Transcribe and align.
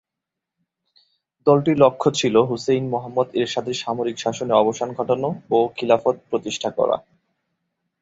দলটির 1.47 1.77
লক্ষ্য 1.79 2.07
ছিল 2.19 2.35
হুসেইন 2.49 2.85
মুহাম্মদ 2.93 3.27
এরশাদের 3.33 3.75
সামরিক 3.83 4.17
শাসনের 4.19 4.59
অবসান 4.63 4.89
ঘটানো 4.97 5.29
ও 5.51 5.57
খিলাফত 5.77 6.15
প্রতিষ্ঠা 6.29 6.69
করা। 6.77 6.97